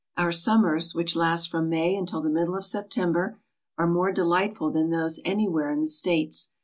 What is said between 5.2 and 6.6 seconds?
any where in the States.